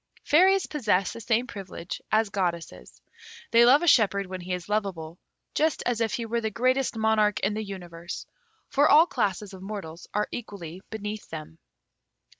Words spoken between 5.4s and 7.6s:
just as if he were the greatest monarch in